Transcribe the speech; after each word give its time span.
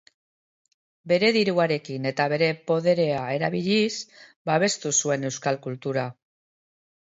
Bere 1.11 1.29
diruarekin 1.35 2.07
eta 2.13 2.27
bere 2.33 2.47
poderea 2.71 3.21
erabiliz, 3.35 3.93
babestu 4.53 4.97
zuen 5.03 5.31
euskal 5.33 5.63
kultura. 5.69 6.11